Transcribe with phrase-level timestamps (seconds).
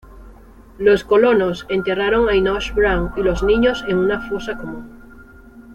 [0.79, 4.89] Los colonos enterraron a Enoch Brown y los niños en una fosa común.